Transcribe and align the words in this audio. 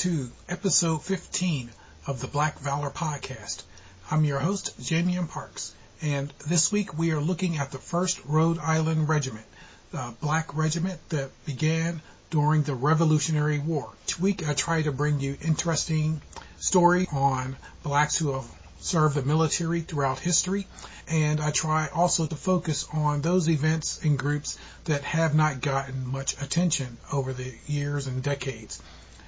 To 0.00 0.30
episode 0.48 1.02
15 1.02 1.68
of 2.06 2.22
the 2.22 2.26
Black 2.26 2.58
Valor 2.60 2.88
Podcast. 2.88 3.64
I'm 4.10 4.24
your 4.24 4.38
host, 4.38 4.72
Jamie 4.80 5.18
M. 5.18 5.26
Parks, 5.26 5.74
and 6.00 6.32
this 6.48 6.72
week 6.72 6.96
we 6.96 7.12
are 7.12 7.20
looking 7.20 7.58
at 7.58 7.70
the 7.70 7.76
1st 7.76 8.22
Rhode 8.24 8.58
Island 8.60 9.10
Regiment, 9.10 9.44
the 9.92 10.14
black 10.22 10.56
regiment 10.56 11.06
that 11.10 11.28
began 11.44 12.00
during 12.30 12.62
the 12.62 12.74
Revolutionary 12.74 13.58
War. 13.58 13.90
Each 14.06 14.18
week 14.18 14.48
I 14.48 14.54
try 14.54 14.80
to 14.80 14.90
bring 14.90 15.20
you 15.20 15.36
interesting 15.42 16.22
story 16.58 17.06
on 17.12 17.58
blacks 17.82 18.16
who 18.16 18.32
have 18.32 18.50
served 18.78 19.16
the 19.16 19.22
military 19.22 19.82
throughout 19.82 20.18
history 20.18 20.66
and 21.08 21.42
I 21.42 21.50
try 21.50 21.88
also 21.88 22.26
to 22.26 22.36
focus 22.36 22.86
on 22.90 23.20
those 23.20 23.50
events 23.50 24.02
and 24.02 24.18
groups 24.18 24.56
that 24.84 25.02
have 25.02 25.34
not 25.34 25.60
gotten 25.60 26.10
much 26.10 26.40
attention 26.40 26.96
over 27.12 27.34
the 27.34 27.52
years 27.66 28.06
and 28.06 28.22
decades. 28.22 28.80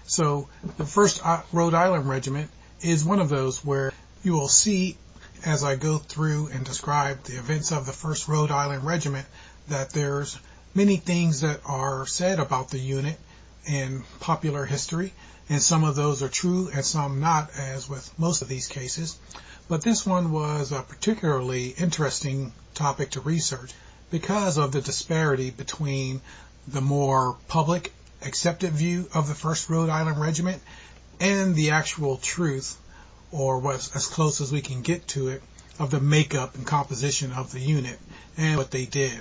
So 0.07 0.49
the 0.77 0.87
first 0.87 1.25
uh, 1.25 1.43
Rhode 1.53 1.75
Island 1.75 2.09
Regiment 2.09 2.51
is 2.81 3.05
one 3.05 3.21
of 3.21 3.29
those 3.29 3.65
where 3.65 3.93
you 4.23 4.33
will 4.33 4.49
see 4.49 4.97
as 5.45 5.65
I 5.65 5.77
go 5.77 5.99
through 5.99 6.49
and 6.49 6.65
describe 6.65 7.25
the 7.25 7.39
events 7.39 7.73
of 7.73 7.87
the 7.87 7.93
first 7.93 8.29
Rhode 8.29 8.51
Island 8.51 8.85
Regiment 8.85 9.27
that 9.69 9.91
there's 9.91 10.39
many 10.75 10.97
things 10.97 11.41
that 11.41 11.61
are 11.65 12.07
said 12.07 12.39
about 12.39 12.71
the 12.71 12.79
unit 12.79 13.19
in 13.67 14.05
popular 14.21 14.65
history 14.65 15.13
and 15.49 15.61
some 15.61 15.85
of 15.85 15.97
those 15.97 16.23
are 16.23 16.29
true 16.29 16.71
and 16.73 16.85
some 16.85 17.21
not 17.21 17.51
as 17.59 17.89
with 17.89 18.19
most 18.19 18.43
of 18.43 18.49
these 18.49 18.69
cases. 18.69 19.19
But 19.69 19.83
this 19.83 20.07
one 20.07 20.33
was 20.33 20.73
a 20.73 20.83
particularly 20.83 21.69
interesting 21.69 22.53
topic 22.75 23.11
to 23.11 23.21
research 23.21 23.73
because 24.11 24.59
of 24.59 24.73
the 24.73 24.81
disparity 24.81 25.51
between 25.51 26.21
the 26.67 26.81
more 26.81 27.37
public 27.49 27.93
accepted 28.25 28.73
view 28.73 29.09
of 29.15 29.29
the 29.29 29.35
1st 29.35 29.69
Rhode 29.69 29.89
Island 29.91 30.21
Regiment 30.21 30.63
and 31.21 31.55
the 31.55 31.71
actual 31.71 32.17
truth, 32.17 32.79
or 33.31 33.59
what's 33.59 33.95
as 33.95 34.07
close 34.07 34.41
as 34.41 34.53
we 34.53 34.61
can 34.61 34.83
get 34.83 35.07
to 35.09 35.29
it, 35.29 35.43
of 35.79 35.91
the 35.91 36.01
makeup 36.01 36.55
and 36.55 36.67
composition 36.67 37.33
of 37.33 37.53
the 37.53 37.61
unit 37.61 37.99
and 38.37 38.57
what 38.57 38.71
they 38.71 38.87
did. 38.87 39.21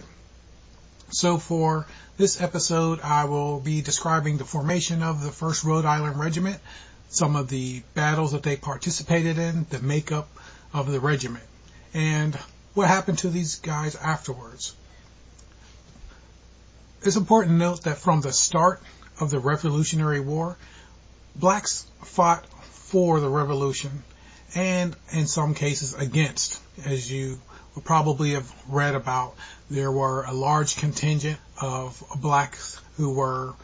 So 1.09 1.37
for 1.37 1.87
this 2.17 2.41
episode, 2.41 3.01
I 3.01 3.25
will 3.25 3.59
be 3.59 3.81
describing 3.81 4.37
the 4.37 4.45
formation 4.45 5.03
of 5.03 5.23
the 5.23 5.29
1st 5.29 5.65
Rhode 5.65 5.85
Island 5.85 6.17
Regiment, 6.17 6.59
some 7.09 7.35
of 7.35 7.49
the 7.49 7.81
battles 7.93 8.31
that 8.31 8.43
they 8.43 8.55
participated 8.55 9.37
in, 9.37 9.65
the 9.69 9.79
makeup 9.79 10.29
of 10.73 10.89
the 10.89 10.99
regiment, 10.99 11.43
and 11.93 12.35
what 12.73 12.87
happened 12.87 13.17
to 13.19 13.29
these 13.29 13.57
guys 13.57 13.95
afterwards. 13.95 14.73
It's 17.03 17.15
important 17.15 17.53
to 17.53 17.57
note 17.57 17.83
that 17.85 17.97
from 17.97 18.21
the 18.21 18.31
start 18.31 18.79
of 19.19 19.31
the 19.31 19.39
Revolutionary 19.39 20.19
War, 20.19 20.55
blacks 21.35 21.87
fought 22.03 22.45
for 22.61 23.19
the 23.19 23.27
revolution 23.27 24.03
and 24.53 24.95
in 25.11 25.25
some 25.25 25.55
cases 25.55 25.95
against, 25.95 26.61
as 26.85 27.11
you 27.11 27.39
probably 27.85 28.33
have 28.33 28.53
read 28.69 28.93
about. 28.93 29.33
There 29.71 29.91
were 29.91 30.25
a 30.25 30.31
large 30.31 30.75
contingent 30.75 31.39
of 31.59 32.03
blacks 32.17 32.79
who 32.97 33.15
were 33.15 33.55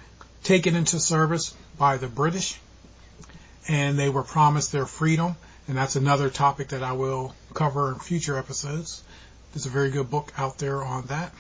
taken 0.44 0.76
into 0.76 1.00
service 1.00 1.54
by 1.78 1.98
the 1.98 2.08
British 2.08 2.60
and 3.68 4.00
they 4.00 4.10
were 4.10 4.24
promised 4.24 4.72
their 4.72 4.88
freedom. 4.88 5.36
And 5.68 5.78
that's 5.78 5.96
another 5.96 6.32
topic 6.32 6.70
that 6.70 6.82
I 6.82 6.94
will 6.94 7.36
cover 7.54 7.92
in 7.92 8.00
future 8.00 8.36
episodes. 8.36 9.04
There's 9.54 9.68
a 9.68 9.70
very 9.70 9.92
good 9.92 10.10
book 10.10 10.34
out 10.40 10.58
there 10.58 10.84
on 10.84 11.06
that 11.08 11.32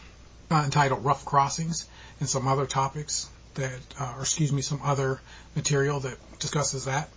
uh, 0.51 0.63
entitled 0.63 1.03
Rough 1.03 1.25
Crossings 1.25 1.87
and 2.19 2.29
some 2.29 2.47
other 2.47 2.65
topics 2.65 3.29
that, 3.55 3.79
uh, 3.99 4.15
or 4.17 4.21
excuse 4.21 4.51
me, 4.51 4.61
some 4.61 4.81
other 4.83 5.19
material 5.55 5.99
that 6.01 6.17
discusses 6.39 6.85
that. 6.85 7.09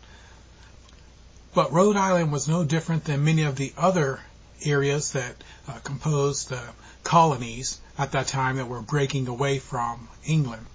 But 1.55 1.73
Rhode 1.73 1.97
Island 1.97 2.33
was 2.33 2.49
no 2.49 2.65
different 2.65 3.05
than 3.05 3.25
many 3.25 3.43
of 3.43 3.57
the 3.57 3.73
other 3.77 4.21
areas 4.65 5.13
that 5.13 5.35
uh, 5.69 5.79
composed 5.85 6.49
the 6.49 6.63
colonies 7.03 7.81
at 7.99 8.13
that 8.13 8.29
time 8.29 8.57
that 8.57 8.69
were 8.69 8.83
breaking 8.83 9.27
away 9.27 9.59
from 9.59 10.09
England. 10.25 10.67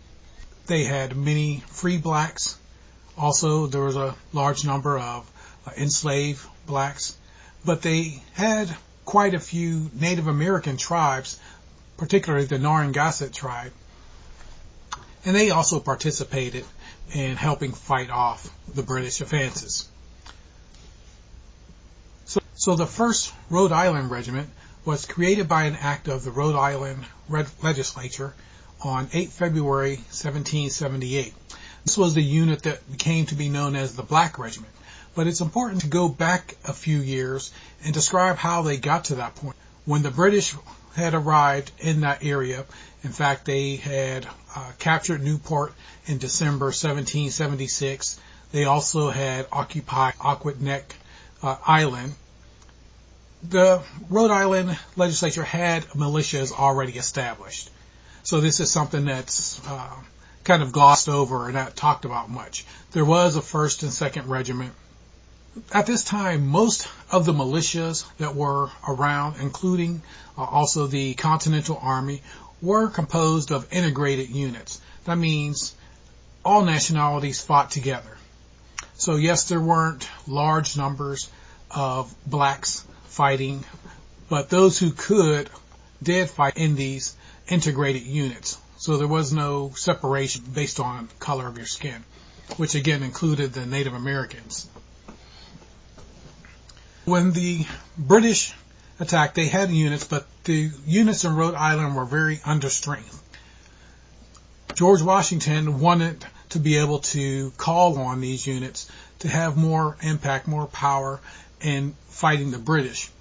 They 0.67 0.83
had 0.83 1.15
many 1.15 1.63
free 1.67 1.97
blacks 1.97 2.57
also, 3.17 3.67
there 3.67 3.83
was 3.83 3.95
a 3.95 4.15
large 4.33 4.65
number 4.65 4.97
of 4.99 5.29
uh, 5.65 5.71
enslaved 5.77 6.45
blacks, 6.65 7.15
but 7.63 7.81
they 7.81 8.21
had 8.33 8.75
quite 9.05 9.33
a 9.33 9.39
few 9.39 9.89
Native 9.93 10.27
American 10.27 10.75
tribes, 10.75 11.39
particularly 11.97 12.45
the 12.45 12.59
Narragansett 12.59 13.33
tribe, 13.33 13.71
and 15.23 15.35
they 15.35 15.49
also 15.49 15.79
participated 15.79 16.65
in 17.13 17.35
helping 17.35 17.71
fight 17.71 18.09
off 18.09 18.49
the 18.73 18.83
British 18.83 19.21
advances. 19.21 19.87
So, 22.25 22.41
so 22.55 22.75
the 22.75 22.85
first 22.85 23.33
Rhode 23.49 23.71
Island 23.71 24.11
Regiment 24.11 24.49
was 24.83 25.05
created 25.05 25.47
by 25.47 25.63
an 25.63 25.75
act 25.75 26.07
of 26.07 26.23
the 26.23 26.31
Rhode 26.31 26.55
Island 26.55 27.05
Legislature 27.63 28.33
on 28.83 29.09
8 29.13 29.29
February 29.29 29.95
1778. 29.95 31.33
This 31.85 31.97
was 31.97 32.13
the 32.13 32.23
unit 32.23 32.63
that 32.63 32.79
came 32.97 33.25
to 33.27 33.35
be 33.35 33.49
known 33.49 33.75
as 33.75 33.95
the 33.95 34.03
Black 34.03 34.37
Regiment. 34.37 34.71
But 35.15 35.27
it's 35.27 35.41
important 35.41 35.81
to 35.81 35.87
go 35.87 36.09
back 36.09 36.55
a 36.65 36.73
few 36.73 36.97
years 36.97 37.51
and 37.83 37.93
describe 37.93 38.37
how 38.37 38.63
they 38.63 38.77
got 38.77 39.05
to 39.05 39.15
that 39.15 39.35
point. 39.35 39.55
When 39.85 40.03
the 40.03 40.11
British 40.11 40.53
had 40.95 41.13
arrived 41.13 41.71
in 41.79 42.01
that 42.01 42.23
area, 42.23 42.65
in 43.05 43.11
fact, 43.11 43.45
they 43.45 43.75
had 43.75 44.25
uh, 44.55 44.71
captured 44.79 45.21
Newport 45.21 45.73
in 46.07 46.17
December 46.17 46.67
1776. 46.67 48.19
They 48.51 48.65
also 48.65 49.11
had 49.11 49.45
occupied 49.51 50.15
Aquidneck 50.15 50.83
uh, 51.43 51.57
Island. 51.67 52.15
The 53.47 53.83
Rhode 54.09 54.31
Island 54.31 54.79
legislature 54.95 55.43
had 55.43 55.83
militias 55.89 56.51
already 56.51 56.93
established. 56.93 57.69
So 58.23 58.41
this 58.41 58.59
is 58.59 58.71
something 58.71 59.05
that's 59.05 59.61
uh, 59.67 59.93
kind 60.43 60.63
of 60.63 60.71
glossed 60.71 61.07
over 61.07 61.45
and 61.45 61.53
not 61.53 61.75
talked 61.75 62.05
about 62.05 62.31
much. 62.31 62.65
There 62.93 63.05
was 63.05 63.35
a 63.35 63.41
first 63.41 63.83
and 63.83 63.93
second 63.93 64.29
regiment. 64.29 64.73
At 65.71 65.85
this 65.85 66.03
time, 66.03 66.47
most 66.47 66.87
of 67.11 67.25
the 67.25 67.33
militias 67.33 68.05
that 68.17 68.35
were 68.35 68.69
around, 68.87 69.37
including 69.39 70.01
uh, 70.37 70.43
also 70.43 70.87
the 70.87 71.13
Continental 71.13 71.79
Army, 71.81 72.21
were 72.61 72.89
composed 72.89 73.51
of 73.51 73.71
integrated 73.71 74.29
units. 74.29 74.81
That 75.05 75.17
means 75.17 75.73
all 76.43 76.65
nationalities 76.65 77.41
fought 77.41 77.71
together. 77.71 78.17
So 78.97 79.15
yes, 79.15 79.47
there 79.49 79.59
weren't 79.61 80.07
large 80.27 80.77
numbers 80.77 81.29
of 81.71 82.13
blacks 82.25 82.85
fighting, 83.05 83.63
but 84.29 84.49
those 84.49 84.77
who 84.77 84.91
could 84.91 85.49
did 86.03 86.29
fight 86.29 86.57
in 86.57 86.75
these 86.75 87.15
integrated 87.47 88.03
units. 88.03 88.57
So 88.77 88.97
there 88.97 89.07
was 89.07 89.31
no 89.31 89.71
separation 89.75 90.43
based 90.53 90.79
on 90.79 91.09
color 91.19 91.47
of 91.47 91.57
your 91.57 91.65
skin, 91.65 92.03
which 92.57 92.75
again 92.75 93.03
included 93.03 93.53
the 93.53 93.65
Native 93.65 93.93
Americans. 93.93 94.67
When 97.05 97.33
the 97.33 97.67
British 97.99 98.51
attacked, 98.99 99.35
they 99.35 99.47
had 99.47 99.69
units, 99.69 100.05
but 100.05 100.25
the 100.45 100.71
units 100.87 101.23
in 101.23 101.35
Rhode 101.35 101.53
Island 101.53 101.95
were 101.95 102.05
very 102.05 102.41
under 102.43 102.67
strength. 102.71 103.21
George 104.73 105.03
Washington 105.03 105.79
wanted 105.79 106.25
to 106.49 106.59
be 106.59 106.77
able 106.77 106.99
to 106.99 107.51
call 107.57 107.99
on 107.99 108.21
these 108.21 108.47
units 108.47 108.89
to 109.19 109.27
have 109.27 109.55
more 109.55 109.97
impact, 110.01 110.47
more 110.47 110.65
power 110.65 111.19
in 111.61 111.95
fighting 112.09 112.49
the 112.49 112.57
British. 112.57 113.11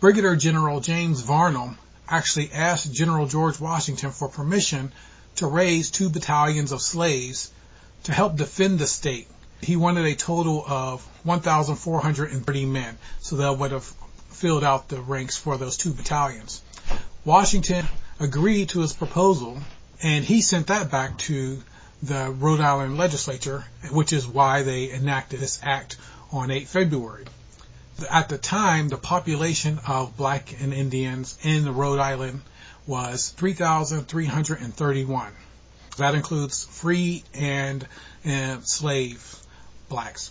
Brigadier 0.00 0.36
General 0.36 0.80
James 0.80 1.20
Varnum 1.20 1.76
actually 2.08 2.50
asked 2.52 2.90
General 2.90 3.26
George 3.26 3.60
Washington 3.60 4.12
for 4.12 4.28
permission 4.28 4.92
to 5.36 5.46
raise 5.46 5.90
two 5.90 6.08
battalions 6.08 6.72
of 6.72 6.80
slaves 6.80 7.50
to 8.04 8.12
help 8.12 8.36
defend 8.36 8.78
the 8.78 8.86
state. 8.86 9.28
He 9.62 9.76
wanted 9.76 10.06
a 10.06 10.14
total 10.14 10.64
of 10.66 11.02
1,430 11.24 12.66
men, 12.66 12.98
so 13.20 13.36
that 13.36 13.58
would 13.58 13.72
have 13.72 13.84
filled 14.30 14.64
out 14.64 14.88
the 14.88 15.00
ranks 15.00 15.36
for 15.36 15.58
those 15.58 15.76
two 15.76 15.92
battalions. 15.92 16.62
Washington 17.24 17.86
agreed 18.18 18.70
to 18.70 18.80
his 18.80 18.92
proposal, 18.92 19.60
and 20.02 20.24
he 20.24 20.40
sent 20.40 20.68
that 20.68 20.90
back 20.90 21.18
to 21.18 21.62
the 22.02 22.30
Rhode 22.30 22.60
Island 22.60 22.96
legislature, 22.96 23.64
which 23.90 24.12
is 24.12 24.26
why 24.26 24.62
they 24.62 24.90
enacted 24.90 25.40
this 25.40 25.60
act 25.62 25.96
on 26.32 26.50
8 26.50 26.66
February 26.66 27.26
at 28.08 28.28
the 28.28 28.38
time, 28.38 28.88
the 28.88 28.96
population 28.96 29.78
of 29.86 30.16
black 30.16 30.54
and 30.60 30.72
Indians 30.72 31.36
in 31.42 31.64
the 31.64 31.72
Rhode 31.72 31.98
Island 31.98 32.40
was 32.86 33.28
3,331. 33.30 35.32
That 35.98 36.14
includes 36.14 36.64
free 36.64 37.24
and, 37.34 37.86
and 38.24 38.66
slave 38.66 39.36
blacks. 39.90 40.30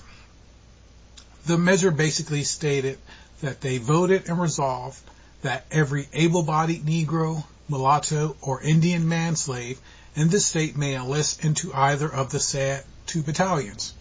The 1.45 1.59
measure 1.59 1.91
basically 1.91 2.43
stated 2.43 2.97
that 3.41 3.61
they 3.61 3.77
voted 3.77 4.27
and 4.27 4.41
resolved 4.41 4.99
that 5.43 5.65
every 5.71 6.09
able-bodied 6.13 6.85
Negro, 6.85 7.43
mulatto, 7.69 8.35
or 8.41 8.61
Indian 8.61 9.07
man 9.07 9.35
slave 9.35 9.79
in 10.15 10.29
the 10.29 10.39
state 10.39 10.75
may 10.75 10.95
enlist 10.95 11.45
into 11.45 11.71
either 11.73 12.11
of 12.11 12.31
the 12.31 12.39
said 12.39 12.83
to 13.07 13.21
battalions. 13.21 13.93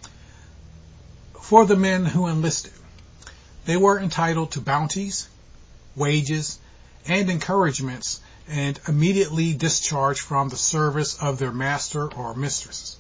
For 1.43 1.67
the 1.67 1.77
men 1.77 2.07
who 2.07 2.27
enlisted, 2.27 2.73
they 3.67 3.77
were 3.77 4.01
entitled 4.01 4.51
two 4.51 4.61
bounties, 4.61 5.29
wages, 5.95 6.59
and 7.07 7.31
encouragements 7.31 8.21
and 8.49 8.81
immediately 8.89 9.53
discharged 9.53 10.21
from 10.21 10.49
the 10.49 10.57
service 10.57 11.15
of 11.17 11.39
their 11.39 11.53
master 11.53 12.13
or 12.13 12.35
mistress. 12.35 12.97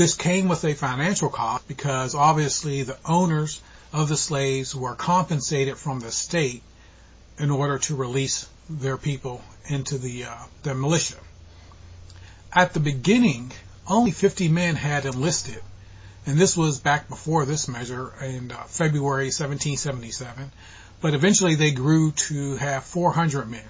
This 0.00 0.14
came 0.14 0.48
with 0.48 0.64
a 0.64 0.72
financial 0.72 1.28
cost 1.28 1.68
because 1.68 2.14
obviously 2.14 2.82
the 2.84 2.96
owners 3.04 3.60
of 3.92 4.08
the 4.08 4.16
slaves 4.16 4.74
were 4.74 4.94
compensated 4.94 5.76
from 5.76 6.00
the 6.00 6.10
state 6.10 6.62
in 7.38 7.50
order 7.50 7.76
to 7.80 7.96
release 7.96 8.48
their 8.70 8.96
people 8.96 9.44
into 9.66 9.98
the, 9.98 10.24
uh, 10.24 10.74
militia. 10.74 11.18
At 12.50 12.72
the 12.72 12.80
beginning, 12.80 13.52
only 13.86 14.10
50 14.10 14.48
men 14.48 14.74
had 14.74 15.04
enlisted, 15.04 15.60
and 16.24 16.38
this 16.38 16.56
was 16.56 16.80
back 16.80 17.10
before 17.10 17.44
this 17.44 17.68
measure 17.68 18.10
in 18.22 18.52
uh, 18.52 18.56
February 18.68 19.26
1777 19.26 20.50
but 21.02 21.12
eventually 21.12 21.56
they 21.56 21.72
grew 21.72 22.12
to 22.12 22.56
have 22.56 22.84
400 22.84 23.50
men 23.50 23.68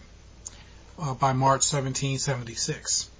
uh, 0.96 1.14
by 1.14 1.32
March 1.32 1.66
1776. 1.66 3.10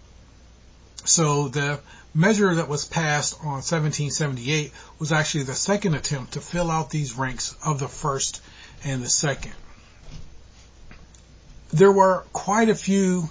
So 1.04 1.48
the 1.48 1.80
measure 2.14 2.54
that 2.56 2.68
was 2.68 2.84
passed 2.84 3.34
on 3.40 3.62
1778 3.62 4.72
was 4.98 5.12
actually 5.12 5.44
the 5.44 5.54
second 5.54 5.94
attempt 5.94 6.32
to 6.32 6.40
fill 6.40 6.70
out 6.70 6.90
these 6.90 7.16
ranks 7.16 7.56
of 7.64 7.78
the 7.78 7.88
first 7.88 8.42
and 8.84 9.02
the 9.02 9.08
second. 9.08 9.52
There 11.72 11.92
were 11.92 12.24
quite 12.32 12.68
a 12.68 12.74
few 12.74 13.30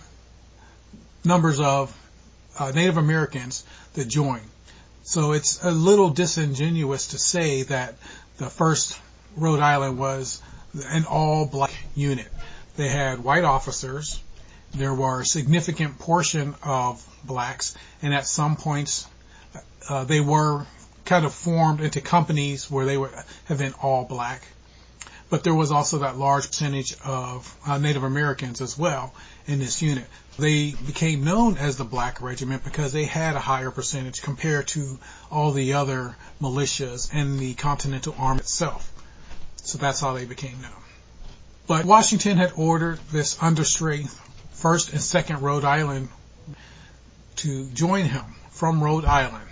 numbers 1.26 1.60
of 1.60 1.96
uh, 2.58 2.72
Native 2.72 2.98
Americans 2.98 3.64
that 3.94 4.08
joined. 4.08 4.48
So 5.04 5.34
it's 5.34 5.64
a 5.64 5.72
little 5.72 6.10
disingenuous 6.10 7.08
to 7.08 7.18
say 7.18 7.64
that 7.64 7.96
the 8.38 8.50
first 8.50 9.00
Rhode 9.36 9.60
Island 9.60 9.98
was 9.98 10.42
an 10.86 11.06
all 11.06 11.46
black 11.46 11.74
unit. 11.96 12.28
They 12.78 12.88
had 12.88 13.24
white 13.24 13.44
officers. 13.44 14.22
There 14.74 14.94
were 14.94 15.22
a 15.22 15.26
significant 15.26 16.00
portion 16.00 16.56
of 16.64 17.06
blacks, 17.24 17.76
and 18.02 18.14
at 18.14 18.26
some 18.26 18.56
points 18.56 19.08
uh, 19.90 20.04
they 20.04 20.22
were 20.22 20.66
kind 21.06 21.26
of 21.26 21.34
formed 21.34 21.82
into 21.82 22.02
companies 22.02 22.70
where 22.70 22.86
they 22.86 22.98
would 22.98 23.12
have 23.46 23.58
been 23.58 23.74
all 23.82 24.06
black. 24.06 24.44
But 25.30 25.44
there 25.44 25.54
was 25.54 25.72
also 25.72 26.00
that 26.00 26.18
large 26.18 26.48
percentage 26.48 26.96
of 27.06 27.56
uh, 27.68 27.78
Native 27.78 28.04
Americans 28.04 28.62
as 28.62 28.78
well 28.78 29.14
in 29.48 29.60
this 29.60 29.82
unit. 29.82 30.06
They 30.40 30.72
became 30.72 31.24
known 31.24 31.58
as 31.58 31.78
the 31.78 31.84
Black 31.84 32.22
Regiment 32.22 32.64
because 32.64 32.94
they 32.94 33.06
had 33.06 33.36
a 33.36 33.40
higher 33.40 33.72
percentage 33.72 34.22
compared 34.22 34.68
to 34.70 34.98
all 35.30 35.52
the 35.52 35.74
other 35.74 36.16
militias 36.42 37.10
and 37.14 37.40
the 37.40 37.54
Continental 37.56 38.16
Army 38.18 38.40
itself. 38.40 38.92
So 39.58 39.78
that's 39.78 40.00
how 40.00 40.14
they 40.14 40.26
became 40.26 40.62
known. 40.62 40.72
But 41.68 41.86
Washington 41.86 42.38
had 42.38 42.54
ordered 42.56 43.00
this 43.12 43.36
understrength, 43.36 44.18
1st 44.62 44.92
and 44.92 45.02
2nd 45.02 45.42
Rhode 45.42 45.64
Island, 45.64 46.10
to 47.38 47.66
join 47.70 48.06
him 48.06 48.24
from 48.52 48.84
Rhode 48.84 49.06
Island. 49.06 49.46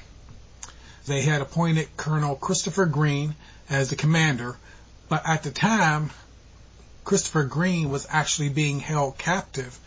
They 1.05 1.21
had 1.21 1.41
appointed 1.41 1.95
Colonel 1.95 2.35
Christopher 2.35 2.85
Greene 2.85 3.35
as 3.69 3.89
the 3.89 3.95
commander, 3.95 4.57
but 5.07 5.27
at 5.27 5.43
the 5.43 5.51
time, 5.51 6.11
Christopher 7.05 7.45
Greene 7.45 7.89
was 7.89 8.05
actually 8.09 8.49
being 8.49 8.81
held 8.81 9.17
captive 9.17 9.79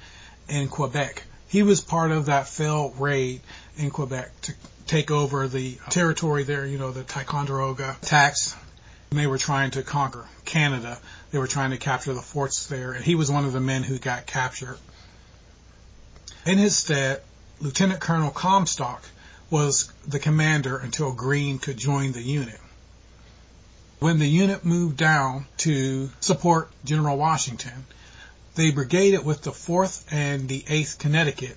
in 0.48 0.68
Quebec. 0.68 1.24
He 1.48 1.62
was 1.62 1.80
part 1.80 2.10
of 2.10 2.26
that 2.26 2.48
failed 2.48 2.98
raid 2.98 3.40
in 3.76 3.90
Quebec 3.90 4.40
to 4.42 4.54
take 4.86 5.10
over 5.10 5.46
the 5.46 5.78
territory 5.90 6.44
there, 6.44 6.64
you 6.64 6.78
know, 6.78 6.92
the 6.92 7.02
Ticonderoga 7.02 7.96
tax 8.00 8.56
they 9.10 9.26
were 9.26 9.38
trying 9.38 9.72
to 9.72 9.82
conquer 9.82 10.24
Canada. 10.44 10.96
They 11.32 11.38
were 11.38 11.48
trying 11.48 11.70
to 11.70 11.78
capture 11.78 12.14
the 12.14 12.22
forts 12.22 12.66
there, 12.66 12.92
and 12.92 13.04
he 13.04 13.16
was 13.16 13.30
one 13.30 13.44
of 13.44 13.52
the 13.52 13.60
men 13.60 13.82
who 13.82 13.98
got 13.98 14.26
captured. 14.26 14.78
In 16.50 16.58
his 16.58 16.76
stead, 16.76 17.22
Lieutenant 17.60 18.00
Colonel 18.00 18.32
Comstock 18.32 19.04
was 19.50 19.92
the 20.04 20.18
commander 20.18 20.78
until 20.78 21.12
Greene 21.12 21.60
could 21.60 21.76
join 21.76 22.10
the 22.10 22.22
unit. 22.22 22.58
When 24.00 24.18
the 24.18 24.26
unit 24.26 24.64
moved 24.64 24.96
down 24.96 25.46
to 25.58 26.10
support 26.18 26.72
General 26.84 27.16
Washington, 27.16 27.86
they 28.56 28.72
brigaded 28.72 29.24
with 29.24 29.42
the 29.42 29.52
4th 29.52 30.02
and 30.10 30.48
the 30.48 30.62
8th 30.62 30.98
Connecticut, 30.98 31.56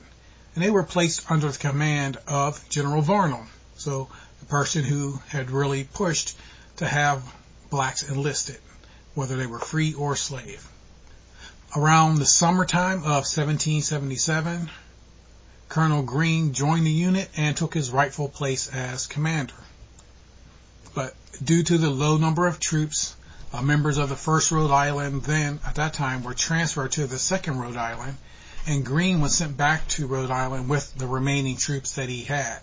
and 0.54 0.63
they 0.63 0.69
were 0.69 0.84
placed 0.84 1.31
under 1.31 1.50
the 1.50 1.57
command 1.57 2.18
of 2.28 2.63
General 2.69 3.01
Varnum. 3.01 3.50
So 3.78 4.10
the 4.42 4.45
person 4.45 4.84
who 4.84 5.19
had 5.30 5.50
really 5.50 5.86
pushed 5.86 6.38
to 6.75 6.88
have 6.88 7.24
blacks 7.72 8.04
enlisted, 8.04 8.60
whether 9.16 9.38
they 9.38 9.48
were 9.48 9.57
free 9.57 9.95
or 9.95 10.16
slave. 10.16 10.68
Around 11.75 12.19
the 12.19 12.28
summertime 12.28 13.00
of 13.00 13.25
1777, 13.25 14.69
Colonel 15.73 16.03
Greene 16.03 16.53
joined 16.53 16.85
the 16.85 16.91
unit 16.91 17.31
and 17.35 17.57
took 17.57 17.73
his 17.73 17.89
rightful 17.89 18.29
place 18.29 18.67
as 18.67 19.07
commander. 19.07 19.55
But 20.93 21.15
due 21.43 21.63
to 21.63 21.79
the 21.79 21.89
low 21.89 22.17
number 22.17 22.45
of 22.45 22.59
troops, 22.59 23.15
uh, 23.51 23.63
members 23.63 23.97
of 23.97 24.09
the 24.09 24.15
1st 24.15 24.51
Rhode 24.51 24.69
Island 24.69 25.23
then, 25.23 25.59
at 25.65 25.73
that 25.73 25.95
time, 25.95 26.21
were 26.21 26.35
transferred 26.35 26.91
to 26.91 27.07
the 27.07 27.17
2nd 27.17 27.59
Rhode 27.59 27.75
Island, 27.75 28.17
and 28.67 28.85
Greene 28.85 29.19
was 29.19 29.35
sent 29.35 29.57
back 29.57 29.87
to 29.87 30.05
Rhode 30.05 30.29
Island 30.29 30.69
with 30.69 30.93
the 30.95 31.07
remaining 31.07 31.57
troops 31.57 31.93
that 31.93 32.07
he 32.07 32.23
had. 32.23 32.59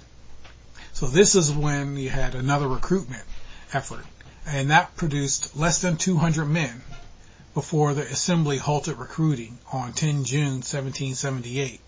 So 0.92 1.08
this 1.08 1.34
is 1.34 1.50
when 1.50 1.96
you 1.96 2.10
had 2.10 2.36
another 2.36 2.68
recruitment 2.68 3.24
effort 3.72 4.06
and 4.46 4.70
that 4.70 4.96
produced 4.96 5.56
less 5.56 5.80
than 5.80 5.96
200 5.96 6.44
men 6.44 6.80
before 7.54 7.92
the 7.92 8.02
assembly 8.02 8.58
halted 8.58 8.98
recruiting 8.98 9.58
on 9.72 9.94
10 9.94 10.22
June 10.22 10.62
1778. 10.62 11.80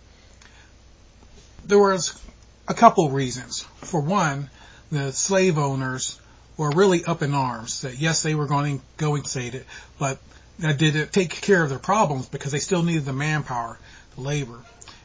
There 1.64 1.78
was 1.78 2.20
a 2.68 2.74
couple 2.74 3.10
reasons. 3.10 3.60
For 3.76 4.00
one, 4.00 4.50
the 4.90 5.12
slave 5.12 5.58
owners 5.58 6.20
were 6.56 6.70
really 6.70 7.04
up 7.04 7.22
in 7.22 7.34
arms 7.34 7.82
that 7.82 7.98
yes, 7.98 8.22
they 8.22 8.34
were 8.34 8.46
going 8.46 8.78
to 8.78 8.84
go 8.96 9.14
instate 9.14 9.54
it, 9.54 9.66
but 9.98 10.18
that 10.58 10.78
didn't 10.78 11.12
take 11.12 11.30
care 11.30 11.62
of 11.62 11.70
their 11.70 11.78
problems 11.78 12.26
because 12.26 12.52
they 12.52 12.58
still 12.58 12.82
needed 12.82 13.04
the 13.04 13.12
manpower, 13.12 13.78
the 14.16 14.20
labor. 14.20 14.60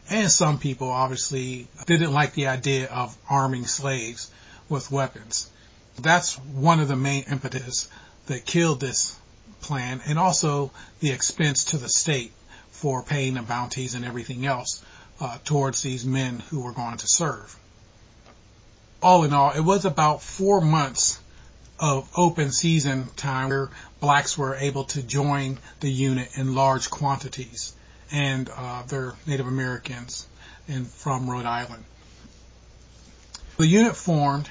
And 0.09 0.31
some 0.31 0.59
people 0.59 0.89
obviously 0.89 1.67
didn't 1.85 2.13
like 2.13 2.33
the 2.33 2.47
idea 2.47 2.87
of 2.87 3.17
arming 3.29 3.65
slaves 3.65 4.31
with 4.69 4.91
weapons. 4.91 5.49
That's 5.99 6.37
one 6.37 6.79
of 6.79 6.87
the 6.87 6.95
main 6.95 7.25
impetus 7.29 7.89
that 8.27 8.45
killed 8.45 8.79
this 8.79 9.17
plan 9.61 10.01
and 10.05 10.19
also 10.19 10.71
the 10.99 11.11
expense 11.11 11.65
to 11.65 11.77
the 11.77 11.89
state 11.89 12.31
for 12.71 13.01
paying 13.01 13.33
the 13.33 13.41
bounties 13.41 13.95
and 13.95 14.05
everything 14.05 14.45
else 14.45 14.83
uh, 15.19 15.37
towards 15.43 15.81
these 15.81 16.05
men 16.05 16.39
who 16.49 16.61
were 16.61 16.73
going 16.73 16.97
to 16.97 17.07
serve. 17.07 17.55
All 19.01 19.23
in 19.23 19.33
all, 19.33 19.51
it 19.51 19.61
was 19.61 19.85
about 19.85 20.21
four 20.21 20.61
months 20.61 21.19
of 21.79 22.09
open 22.15 22.51
season 22.51 23.07
time 23.15 23.49
where 23.49 23.69
blacks 23.99 24.37
were 24.37 24.55
able 24.55 24.85
to 24.85 25.03
join 25.03 25.59
the 25.79 25.91
unit 25.91 26.29
in 26.35 26.55
large 26.55 26.89
quantities 26.89 27.73
and 28.11 28.49
uh, 28.55 28.83
their 28.83 29.13
Native 29.25 29.47
Americans 29.47 30.27
in, 30.67 30.85
from 30.85 31.29
Rhode 31.29 31.45
Island. 31.45 31.83
The 33.57 33.67
unit 33.67 33.95
formed 33.95 34.49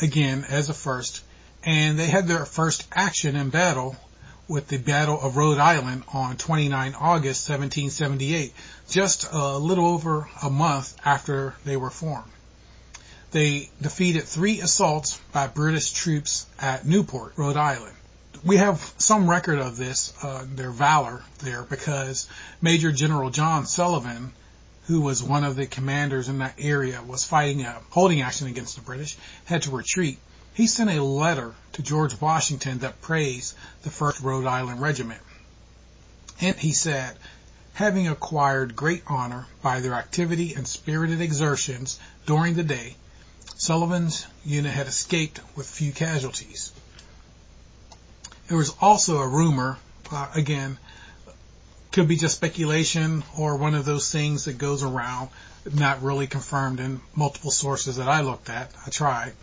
again 0.00 0.44
as 0.48 0.68
a 0.68 0.74
first, 0.74 1.22
and 1.64 1.98
they 1.98 2.06
had 2.06 2.26
their 2.26 2.44
first 2.44 2.86
action 2.92 3.36
in 3.36 3.50
battle 3.50 3.96
with 4.50 4.66
the 4.66 4.78
Battle 4.78 5.18
of 5.20 5.36
Rhode 5.36 5.58
Island 5.58 6.02
on 6.12 6.36
29 6.36 6.94
August 6.94 7.48
1778, 7.48 8.52
just 8.90 9.28
a 9.32 9.56
little 9.56 9.86
over 9.86 10.28
a 10.42 10.50
month 10.50 10.96
after 11.04 11.54
they 11.64 11.76
were 11.76 11.88
formed. 11.88 12.30
They 13.30 13.70
defeated 13.80 14.24
three 14.24 14.60
assaults 14.60 15.20
by 15.32 15.46
British 15.46 15.92
troops 15.92 16.46
at 16.58 16.84
Newport, 16.84 17.34
Rhode 17.36 17.56
Island. 17.56 17.94
We 18.44 18.56
have 18.56 18.92
some 18.98 19.30
record 19.30 19.60
of 19.60 19.76
this, 19.76 20.12
uh, 20.20 20.44
their 20.52 20.72
valor 20.72 21.22
there, 21.38 21.62
because 21.62 22.28
Major 22.60 22.90
General 22.90 23.30
John 23.30 23.66
Sullivan 23.66 24.32
who 24.90 25.00
was 25.00 25.22
one 25.22 25.44
of 25.44 25.54
the 25.54 25.66
commanders 25.66 26.28
in 26.28 26.38
that 26.38 26.54
area, 26.58 27.00
was 27.06 27.22
fighting 27.22 27.62
a 27.62 27.80
holding 27.90 28.22
action 28.22 28.48
against 28.48 28.74
the 28.74 28.82
British, 28.82 29.16
had 29.44 29.62
to 29.62 29.70
retreat. 29.70 30.18
He 30.54 30.66
sent 30.66 30.90
a 30.90 31.02
letter 31.02 31.54
to 31.72 31.82
George 31.82 32.20
Washington 32.20 32.80
that 32.80 33.00
praised 33.00 33.54
the 33.82 33.90
1st 33.90 34.22
Rhode 34.22 34.46
Island 34.46 34.80
Regiment. 34.80 35.20
And 36.40 36.56
he 36.56 36.72
said, 36.72 37.16
having 37.74 38.08
acquired 38.08 38.74
great 38.74 39.02
honor 39.06 39.46
by 39.62 39.80
their 39.80 39.94
activity 39.94 40.54
and 40.54 40.66
spirited 40.66 41.20
exertions 41.20 41.98
during 42.26 42.54
the 42.54 42.64
day, 42.64 42.96
Sullivan's 43.56 44.26
unit 44.44 44.72
had 44.72 44.86
escaped 44.86 45.40
with 45.54 45.68
few 45.68 45.92
casualties. 45.92 46.72
There 48.48 48.58
was 48.58 48.74
also 48.80 49.18
a 49.18 49.28
rumor, 49.28 49.78
uh, 50.10 50.28
again, 50.34 50.78
Could 51.92 52.08
be 52.08 52.16
just 52.16 52.36
speculation 52.36 53.24
or 53.36 53.56
one 53.56 53.74
of 53.74 53.84
those 53.84 54.10
things 54.10 54.44
that 54.44 54.58
goes 54.58 54.82
around, 54.82 55.28
not 55.72 56.02
really 56.02 56.26
confirmed 56.26 56.80
in 56.80 57.00
multiple 57.14 57.50
sources 57.50 57.96
that 57.96 58.08
I 58.08 58.20
looked 58.22 58.48
at. 58.48 58.72
I 58.86 58.90
tried. 58.90 59.34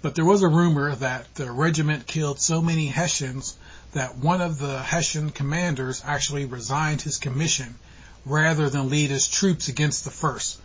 But 0.00 0.14
there 0.14 0.24
was 0.24 0.42
a 0.42 0.48
rumor 0.48 0.94
that 0.94 1.34
the 1.34 1.50
regiment 1.50 2.06
killed 2.06 2.40
so 2.40 2.62
many 2.62 2.86
Hessians 2.86 3.56
that 3.92 4.16
one 4.16 4.40
of 4.40 4.58
the 4.58 4.80
Hessian 4.80 5.30
commanders 5.30 6.02
actually 6.04 6.44
resigned 6.44 7.02
his 7.02 7.18
commission 7.18 7.74
rather 8.24 8.70
than 8.70 8.90
lead 8.90 9.10
his 9.10 9.26
troops 9.26 9.68
against 9.68 10.04
the 10.04 10.10
first. 10.10 10.60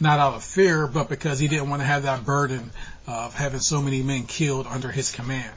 Not 0.00 0.20
out 0.20 0.34
of 0.34 0.44
fear, 0.44 0.86
but 0.86 1.08
because 1.08 1.38
he 1.38 1.48
didn't 1.48 1.68
want 1.68 1.82
to 1.82 1.86
have 1.86 2.04
that 2.04 2.24
burden 2.24 2.72
of 3.06 3.34
having 3.34 3.60
so 3.60 3.82
many 3.82 4.02
men 4.02 4.24
killed 4.24 4.66
under 4.66 4.90
his 4.90 5.10
command. 5.10 5.52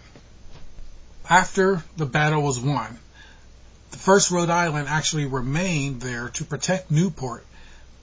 After 1.29 1.84
the 1.95 2.05
battle 2.05 2.41
was 2.41 2.60
won, 2.60 3.00
the 3.91 3.98
1st 3.98 4.31
Rhode 4.31 4.50
Island 4.50 4.89
actually 4.89 5.25
remained 5.25 6.01
there 6.01 6.29
to 6.29 6.43
protect 6.43 6.91
Newport, 6.91 7.45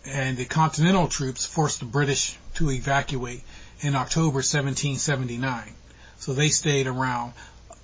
and 0.07 0.37
the 0.37 0.47
Continental 0.47 1.07
troops 1.07 1.45
forced 1.45 1.81
the 1.81 1.85
British 1.87 2.37
to 2.55 2.71
evacuate 2.71 3.45
in 3.83 3.95
October 3.95 4.39
1779. 4.39 5.75
So 6.19 6.33
they 6.33 6.49
stayed 6.49 6.87
around. 6.87 7.33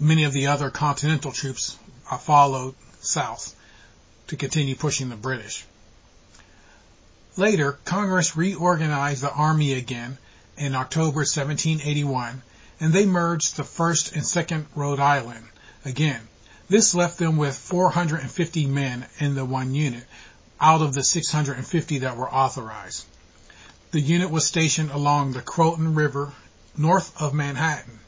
Many 0.00 0.24
of 0.24 0.32
the 0.32 0.46
other 0.46 0.70
Continental 0.70 1.32
troops 1.32 1.76
uh, 2.10 2.16
followed 2.16 2.74
south 3.00 3.54
to 4.28 4.36
continue 4.36 4.76
pushing 4.76 5.08
the 5.08 5.16
British. 5.16 5.64
Later, 7.36 7.78
Congress 7.84 8.36
reorganized 8.36 9.22
the 9.22 9.32
Army 9.32 9.74
again 9.74 10.18
in 10.56 10.74
October 10.74 11.20
1781, 11.20 12.42
and 12.80 12.92
they 12.92 13.06
merged 13.06 13.56
the 13.56 13.62
1st 13.62 14.12
and 14.14 14.22
2nd 14.22 14.66
Rhode 14.74 15.00
Island 15.00 15.46
again. 15.84 16.20
This 16.68 16.94
left 16.94 17.18
them 17.18 17.36
with 17.36 17.56
450 17.56 18.66
men 18.66 19.06
in 19.18 19.34
the 19.34 19.44
one 19.44 19.74
unit 19.74 20.04
out 20.60 20.82
of 20.82 20.94
the 20.94 21.02
650 21.02 21.98
that 21.98 22.16
were 22.16 22.32
authorized. 22.32 23.04
The 23.90 24.00
unit 24.00 24.30
was 24.30 24.46
stationed 24.46 24.90
along 24.90 25.32
the 25.32 25.40
Croton 25.40 25.94
River 25.94 26.32
north 26.76 27.20
of 27.20 27.32
Manhattan. 27.32 27.98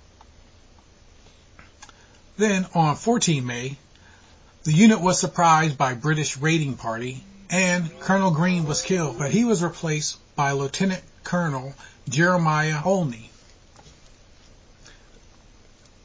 Then 2.36 2.66
on 2.74 2.96
14 2.96 3.44
May, 3.44 3.78
the 4.64 4.72
unit 4.72 5.00
was 5.00 5.18
surprised 5.18 5.78
by 5.78 5.94
British 5.94 6.36
raiding 6.36 6.76
party 6.76 7.24
and 7.48 7.98
Colonel 8.00 8.30
Greene 8.30 8.66
was 8.66 8.82
killed, 8.82 9.18
but 9.18 9.30
he 9.30 9.44
was 9.44 9.62
replaced 9.62 10.18
by 10.36 10.52
Lieutenant 10.52 11.02
Colonel 11.24 11.74
Jeremiah 12.08 12.80
Olney. 12.84 13.30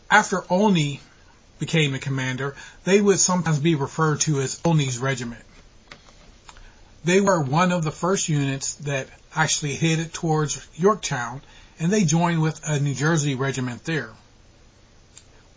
After 0.09 0.43
Olney 0.49 1.01
became 1.59 1.93
a 1.93 1.99
commander, 1.99 2.55
they 2.85 3.01
would 3.01 3.19
sometimes 3.19 3.59
be 3.59 3.75
referred 3.75 4.21
to 4.21 4.39
as 4.39 4.59
Olney's 4.63 4.97
Regiment. 4.97 5.43
They 7.03 7.21
were 7.21 7.41
one 7.41 7.71
of 7.71 7.83
the 7.83 7.91
first 7.91 8.29
units 8.29 8.75
that 8.75 9.07
actually 9.35 9.75
headed 9.75 10.13
towards 10.13 10.65
Yorktown 10.75 11.41
and 11.79 11.91
they 11.91 12.05
joined 12.05 12.41
with 12.41 12.61
a 12.67 12.79
New 12.79 12.93
Jersey 12.93 13.35
regiment 13.35 13.83
there. 13.83 14.11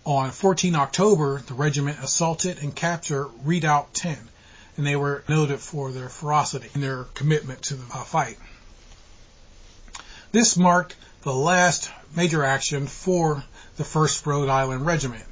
On 0.04 0.30
14 0.30 0.74
October, 0.74 1.40
the 1.46 1.54
regiment 1.54 1.98
assaulted 2.02 2.58
and 2.62 2.74
captured 2.74 3.28
Redoubt 3.44 3.94
10 3.94 4.16
and 4.76 4.86
they 4.86 4.96
were 4.96 5.24
noted 5.28 5.60
for 5.60 5.90
their 5.90 6.08
ferocity 6.08 6.68
and 6.72 6.82
their 6.82 7.04
commitment 7.14 7.62
to 7.62 7.74
the 7.74 7.84
uh, 7.92 8.04
fight. 8.04 8.38
This 10.30 10.56
marked 10.56 10.94
the 11.22 11.34
last 11.34 11.90
major 12.14 12.44
action 12.44 12.86
for 12.86 13.42
the 13.76 13.84
1st 13.84 14.24
Rhode 14.24 14.48
Island 14.48 14.86
Regiment. 14.86 15.24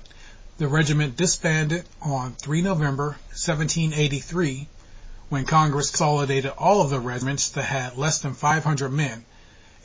The 0.58 0.68
regiment 0.68 1.16
disbanded 1.16 1.84
on 2.02 2.32
3 2.32 2.62
November 2.62 3.16
1783 3.30 4.68
when 5.28 5.44
Congress 5.44 5.90
consolidated 5.90 6.52
all 6.58 6.82
of 6.82 6.90
the 6.90 7.00
regiments 7.00 7.50
that 7.50 7.64
had 7.64 7.96
less 7.96 8.20
than 8.20 8.34
500 8.34 8.90
men 8.90 9.24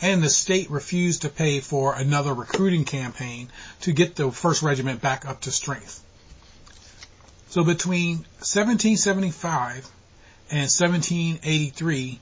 and 0.02 0.24
the 0.24 0.30
state 0.30 0.72
refused 0.72 1.22
to 1.22 1.30
pay 1.30 1.60
for 1.60 1.94
another 1.94 2.34
recruiting 2.34 2.86
campaign 2.86 3.50
to 3.82 3.94
get 3.94 4.16
the 4.16 4.24
1st 4.24 4.64
Regiment 4.64 5.02
back 5.02 5.28
up 5.28 5.42
to 5.42 5.52
strength. 5.52 6.04
So 7.50 7.64
between 7.64 8.18
1775 8.40 9.88
and 10.50 10.62
1783, 10.62 12.20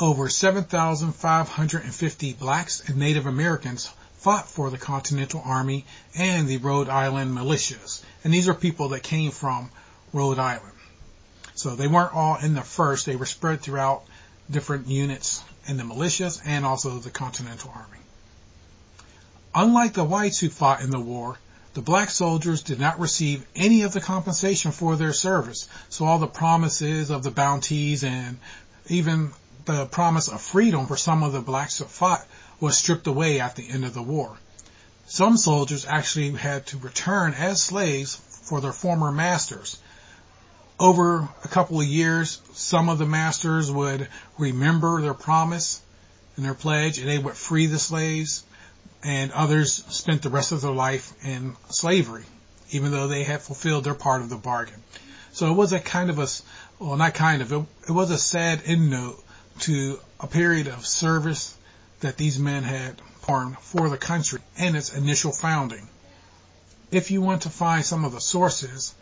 over 0.00 0.28
7,550 0.28 2.32
blacks 2.34 2.88
and 2.88 2.98
Native 2.98 3.26
Americans 3.26 3.90
fought 4.18 4.48
for 4.48 4.70
the 4.70 4.78
Continental 4.78 5.42
Army 5.44 5.84
and 6.14 6.48
the 6.48 6.58
Rhode 6.58 6.88
Island 6.88 7.36
militias. 7.36 8.02
And 8.24 8.32
these 8.32 8.48
are 8.48 8.54
people 8.54 8.90
that 8.90 9.02
came 9.02 9.30
from 9.30 9.70
Rhode 10.12 10.38
Island. 10.38 10.72
So 11.54 11.76
they 11.76 11.88
weren't 11.88 12.14
all 12.14 12.36
in 12.36 12.54
the 12.54 12.62
first, 12.62 13.06
they 13.06 13.16
were 13.16 13.26
spread 13.26 13.60
throughout 13.60 14.04
different 14.50 14.88
units 14.88 15.42
in 15.66 15.76
the 15.76 15.84
militias 15.84 16.40
and 16.44 16.64
also 16.64 16.98
the 16.98 17.10
Continental 17.10 17.72
Army. 17.74 17.98
Unlike 19.54 19.94
the 19.94 20.04
whites 20.04 20.40
who 20.40 20.48
fought 20.48 20.80
in 20.80 20.90
the 20.90 21.00
war, 21.00 21.38
the 21.74 21.82
black 21.82 22.10
soldiers 22.10 22.62
did 22.62 22.78
not 22.78 23.00
receive 23.00 23.46
any 23.56 23.82
of 23.82 23.92
the 23.92 24.00
compensation 24.00 24.72
for 24.72 24.96
their 24.96 25.12
service. 25.12 25.68
So 25.88 26.04
all 26.04 26.18
the 26.18 26.26
promises 26.26 27.10
of 27.10 27.22
the 27.22 27.30
bounties 27.30 28.04
and 28.04 28.38
even 28.88 29.32
the 29.64 29.86
promise 29.86 30.28
of 30.28 30.40
freedom 30.40 30.86
for 30.86 30.96
some 30.96 31.22
of 31.22 31.32
the 31.32 31.40
blacks 31.40 31.78
who 31.78 31.84
fought 31.84 32.26
was 32.60 32.76
stripped 32.76 33.06
away 33.06 33.40
at 33.40 33.56
the 33.56 33.68
end 33.68 33.84
of 33.84 33.94
the 33.94 34.02
war. 34.02 34.36
Some 35.06 35.36
soldiers 35.36 35.86
actually 35.86 36.32
had 36.32 36.66
to 36.68 36.78
return 36.78 37.34
as 37.34 37.62
slaves 37.62 38.16
for 38.42 38.60
their 38.60 38.72
former 38.72 39.12
masters. 39.12 39.78
Over 40.78 41.28
a 41.44 41.48
couple 41.48 41.80
of 41.80 41.86
years, 41.86 42.40
some 42.54 42.88
of 42.88 42.98
the 42.98 43.06
masters 43.06 43.70
would 43.70 44.08
remember 44.38 45.00
their 45.00 45.14
promise 45.14 45.80
and 46.36 46.44
their 46.44 46.54
pledge 46.54 46.98
and 46.98 47.08
they 47.08 47.18
would 47.18 47.34
free 47.34 47.66
the 47.66 47.78
slaves 47.78 48.42
and 49.04 49.32
others 49.32 49.84
spent 49.88 50.22
the 50.22 50.30
rest 50.30 50.52
of 50.52 50.60
their 50.60 50.72
life 50.72 51.12
in 51.24 51.56
slavery, 51.70 52.24
even 52.70 52.90
though 52.90 53.08
they 53.08 53.24
had 53.24 53.42
fulfilled 53.42 53.84
their 53.84 53.94
part 53.94 54.22
of 54.22 54.28
the 54.28 54.36
bargain. 54.36 54.82
So 55.32 55.50
it 55.50 55.54
was 55.54 55.72
a 55.72 55.80
kind 55.80 56.10
of 56.10 56.18
a, 56.18 56.28
well, 56.78 56.96
not 56.96 57.14
kind 57.14 57.42
of, 57.42 57.52
it, 57.52 57.64
it 57.88 57.92
was 57.92 58.10
a 58.10 58.18
sad 58.18 58.62
end 58.64 58.90
note 58.90 59.22
to 59.60 59.98
a 60.20 60.26
period 60.26 60.68
of 60.68 60.86
service 60.86 61.56
that 62.00 62.16
these 62.16 62.38
men 62.38 62.62
had 62.62 62.98
performed 62.98 63.58
for 63.58 63.88
the 63.88 63.96
country 63.96 64.40
and 64.58 64.76
its 64.76 64.92
initial 64.92 65.32
founding. 65.32 65.88
If 66.90 67.10
you 67.10 67.22
want 67.22 67.42
to 67.42 67.50
find 67.50 67.84
some 67.84 68.04
of 68.04 68.12
the 68.12 68.20
sources, 68.20 68.94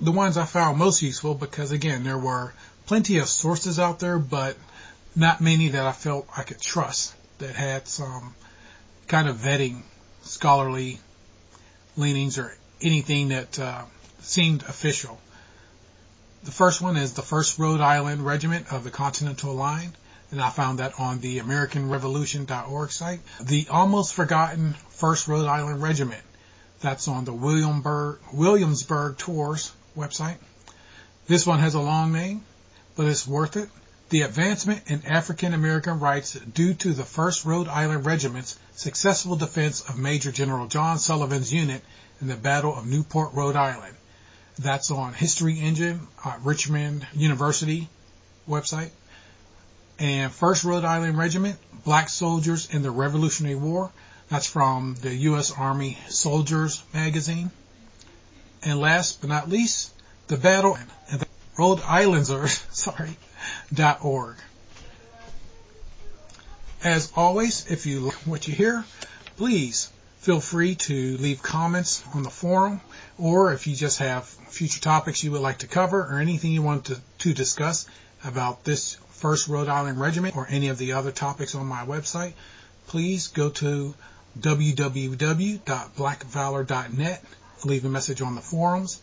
the 0.00 0.12
ones 0.12 0.36
I 0.36 0.44
found 0.44 0.78
most 0.78 1.02
useful, 1.02 1.34
because 1.34 1.72
again, 1.72 2.04
there 2.04 2.18
were 2.18 2.52
plenty 2.86 3.18
of 3.18 3.28
sources 3.28 3.78
out 3.78 3.98
there, 3.98 4.18
but 4.18 4.56
not 5.16 5.40
many 5.40 5.68
that 5.68 5.84
I 5.84 5.92
felt 5.92 6.28
I 6.36 6.42
could 6.42 6.60
trust 6.60 7.14
that 7.38 7.54
had 7.54 7.88
some 7.88 8.34
kind 9.08 9.28
of 9.28 9.36
vetting 9.36 9.82
scholarly 10.22 10.98
leanings 11.96 12.38
or 12.38 12.56
anything 12.80 13.28
that 13.28 13.58
uh, 13.58 13.82
seemed 14.20 14.62
official. 14.62 15.20
The 16.44 16.52
first 16.52 16.80
one 16.80 16.96
is 16.96 17.14
the 17.14 17.22
1st 17.22 17.58
Rhode 17.58 17.80
Island 17.80 18.24
Regiment 18.24 18.72
of 18.72 18.84
the 18.84 18.90
Continental 18.90 19.54
Line, 19.54 19.92
and 20.30 20.40
I 20.40 20.50
found 20.50 20.78
that 20.78 21.00
on 21.00 21.20
the 21.20 21.40
AmericanRevolution.org 21.40 22.92
site. 22.92 23.20
The 23.40 23.66
almost 23.70 24.14
forgotten 24.14 24.76
1st 24.92 25.28
Rhode 25.28 25.46
Island 25.46 25.82
Regiment, 25.82 26.22
that's 26.80 27.08
on 27.08 27.24
the 27.24 27.32
Williamsburg, 27.32 28.20
Williamsburg 28.32 29.18
Tours 29.18 29.72
website. 29.96 30.36
This 31.26 31.46
one 31.46 31.58
has 31.58 31.74
a 31.74 31.80
long 31.80 32.12
name, 32.12 32.42
but 32.96 33.06
it's 33.06 33.26
worth 33.26 33.56
it 33.56 33.68
the 34.10 34.22
advancement 34.22 34.82
in 34.86 35.04
African 35.04 35.52
American 35.52 36.00
rights 36.00 36.32
due 36.32 36.74
to 36.74 36.92
the 36.92 37.02
1st 37.02 37.44
Rhode 37.44 37.68
Island 37.68 38.06
Regiment's 38.06 38.58
successful 38.74 39.36
defense 39.36 39.82
of 39.82 39.98
Major 39.98 40.32
General 40.32 40.66
John 40.66 40.98
Sullivan's 40.98 41.52
unit 41.52 41.82
in 42.20 42.28
the 42.28 42.36
Battle 42.36 42.74
of 42.74 42.86
Newport, 42.86 43.34
Rhode 43.34 43.56
Island. 43.56 43.94
That's 44.58 44.90
on 44.90 45.12
History 45.12 45.60
Engine, 45.60 46.00
uh, 46.24 46.36
Richmond 46.42 47.06
University 47.14 47.88
website. 48.48 48.90
And 49.98 50.32
1st 50.32 50.64
Rhode 50.64 50.84
Island 50.84 51.18
Regiment, 51.18 51.58
Black 51.84 52.08
Soldiers 52.08 52.72
in 52.72 52.82
the 52.82 52.90
Revolutionary 52.90 53.56
War. 53.56 53.90
That's 54.30 54.46
from 54.46 54.96
the 55.00 55.14
U.S. 55.14 55.52
Army 55.52 55.98
Soldiers 56.08 56.82
magazine. 56.94 57.50
And 58.62 58.80
last 58.80 59.20
but 59.20 59.30
not 59.30 59.48
least, 59.48 59.92
the 60.26 60.36
battle 60.36 60.76
and 61.10 61.20
the 61.20 61.26
Rhode 61.58 61.80
Islanders, 61.82 62.64
sorry, 62.70 63.16
dot 63.72 64.04
org. 64.04 64.36
As 66.82 67.10
always, 67.16 67.70
if 67.70 67.86
you 67.86 68.00
like 68.00 68.26
what 68.26 68.46
you 68.46 68.54
hear, 68.54 68.84
please 69.36 69.90
feel 70.20 70.40
free 70.40 70.74
to 70.74 71.16
leave 71.16 71.42
comments 71.42 72.04
on 72.14 72.22
the 72.22 72.30
forum, 72.30 72.80
or 73.16 73.52
if 73.52 73.66
you 73.66 73.74
just 73.74 73.98
have 73.98 74.26
future 74.26 74.80
topics 74.80 75.24
you 75.24 75.32
would 75.32 75.40
like 75.40 75.58
to 75.58 75.66
cover 75.66 76.00
or 76.00 76.20
anything 76.20 76.52
you 76.52 76.62
want 76.62 76.84
to, 76.86 77.00
to 77.18 77.34
discuss 77.34 77.86
about 78.24 78.64
this 78.64 78.94
first 79.10 79.48
Rhode 79.48 79.68
Island 79.68 80.00
Regiment 80.00 80.36
or 80.36 80.46
any 80.48 80.68
of 80.68 80.78
the 80.78 80.92
other 80.92 81.12
topics 81.12 81.54
on 81.54 81.66
my 81.66 81.84
website, 81.84 82.32
please 82.86 83.28
go 83.28 83.50
to 83.50 83.94
www.blackvalor.net, 84.38 87.24
leave 87.64 87.84
a 87.84 87.88
message 87.88 88.22
on 88.22 88.34
the 88.34 88.40
forums, 88.40 89.00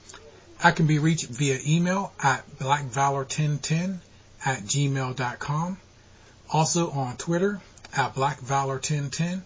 I 0.64 0.72
can 0.72 0.88
be 0.88 1.00
reached 1.00 1.28
via 1.28 1.60
email 1.66 2.14
at 2.22 2.50
blackvalor1010 2.60 4.00
at 4.46 4.60
gmail.com. 4.60 5.78
Also 6.52 6.92
on 6.92 7.18
Twitter 7.18 7.60
at 7.96 8.16
blackvalor1010 8.16 9.42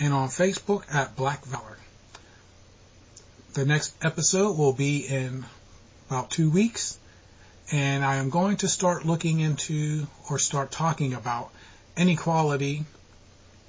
and 0.00 0.14
on 0.14 0.28
Facebook 0.28 0.82
at 0.94 1.16
blackvalor. 1.16 1.76
The 3.54 3.64
next 3.64 3.94
episode 4.04 4.56
will 4.56 4.72
be 4.72 5.06
in 5.06 5.44
about 6.08 6.30
two 6.30 6.50
weeks 6.50 6.98
and 7.72 8.04
I 8.04 8.16
am 8.16 8.30
going 8.30 8.58
to 8.58 8.68
start 8.68 9.04
looking 9.04 9.40
into 9.40 10.06
or 10.30 10.38
start 10.38 10.70
talking 10.70 11.14
about 11.14 11.50
inequality 11.96 12.84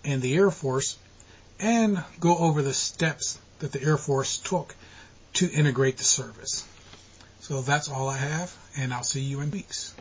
in 0.04 0.20
the 0.20 0.36
Air 0.36 0.52
Force 0.52 0.98
and 1.60 2.04
go 2.20 2.38
over 2.38 2.62
the 2.62 2.74
steps 2.74 3.40
that 3.60 3.72
the 3.72 3.82
Air 3.82 3.98
Force 3.98 4.38
took 4.38 4.76
to 5.34 5.52
integrate 5.52 5.98
the 5.98 6.04
service. 6.04 6.68
So 7.42 7.62
that's 7.62 7.90
all 7.90 8.10
I 8.10 8.18
have, 8.18 8.56
and 8.78 8.94
I'll 8.94 9.04
see 9.04 9.22
you 9.22 9.42
in 9.42 9.52
weeks. 9.52 9.94